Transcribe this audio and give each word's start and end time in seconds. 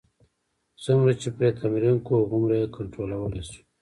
څومره 0.83 1.11
چې 1.21 1.29
پرې 1.37 1.49
تمرین 1.61 1.97
کوو، 2.05 2.21
هغومره 2.23 2.55
یې 2.61 2.67
کنټرولولای 2.75 3.41
شو. 3.49 3.61